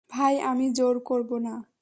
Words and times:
ভাই 0.09 0.33
আমি 0.41 0.65
জোর 0.73 0.95
করব 0.99 1.29
না। 1.37 1.71